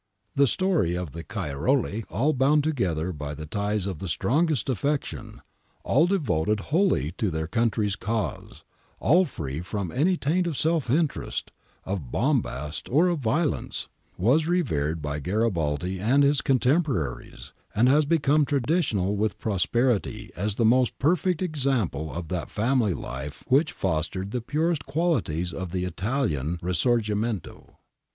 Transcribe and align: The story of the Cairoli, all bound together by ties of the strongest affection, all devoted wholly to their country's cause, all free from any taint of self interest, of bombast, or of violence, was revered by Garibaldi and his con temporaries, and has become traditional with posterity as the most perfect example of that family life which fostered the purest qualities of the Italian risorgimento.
The 0.35 0.47
story 0.47 0.95
of 0.95 1.11
the 1.11 1.23
Cairoli, 1.23 2.05
all 2.09 2.33
bound 2.33 2.63
together 2.63 3.11
by 3.13 3.35
ties 3.35 3.85
of 3.85 3.99
the 3.99 4.07
strongest 4.07 4.67
affection, 4.67 5.43
all 5.83 6.07
devoted 6.07 6.59
wholly 6.71 7.11
to 7.19 7.29
their 7.29 7.45
country's 7.45 7.95
cause, 7.95 8.63
all 8.99 9.25
free 9.25 9.59
from 9.61 9.91
any 9.91 10.17
taint 10.17 10.47
of 10.47 10.57
self 10.57 10.89
interest, 10.89 11.51
of 11.85 12.11
bombast, 12.11 12.89
or 12.89 13.09
of 13.09 13.19
violence, 13.19 13.89
was 14.17 14.47
revered 14.47 15.03
by 15.03 15.19
Garibaldi 15.19 15.99
and 15.99 16.23
his 16.23 16.41
con 16.41 16.57
temporaries, 16.57 17.53
and 17.75 17.87
has 17.87 18.05
become 18.05 18.43
traditional 18.43 19.15
with 19.15 19.37
posterity 19.37 20.31
as 20.35 20.55
the 20.55 20.65
most 20.65 20.97
perfect 20.97 21.43
example 21.43 22.11
of 22.11 22.29
that 22.29 22.49
family 22.49 22.95
life 22.95 23.43
which 23.45 23.71
fostered 23.71 24.31
the 24.31 24.41
purest 24.41 24.87
qualities 24.87 25.53
of 25.53 25.69
the 25.71 25.85
Italian 25.85 26.57
risorgimento. 26.63 27.77